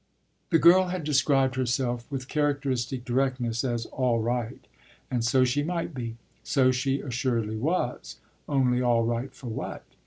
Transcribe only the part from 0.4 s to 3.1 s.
The girl had described herself with characteristic